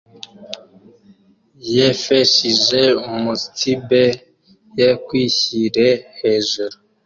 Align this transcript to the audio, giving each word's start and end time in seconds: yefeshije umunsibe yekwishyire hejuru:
yefeshije 1.73 2.81
umunsibe 3.09 4.03
yekwishyire 4.79 5.87
hejuru: 6.19 6.75